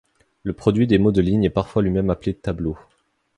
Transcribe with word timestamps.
Le 0.41 0.53
produit 0.53 0.87
des 0.87 0.97
mots 0.97 1.11
de 1.11 1.21
lignes 1.21 1.43
est 1.43 1.51
parfois 1.51 1.83
lui-même 1.83 2.09
appelé 2.09 2.33
tableau. 2.33 2.75